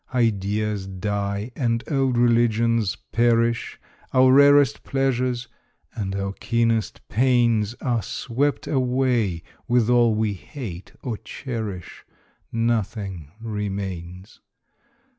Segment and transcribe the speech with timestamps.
[0.15, 3.79] Ideas die and old religions perish,
[4.15, 5.47] Our rarest pleasures
[5.93, 12.03] and our keenest pains Are swept away with all we hate or cherish
[12.51, 14.39] Nothing remains.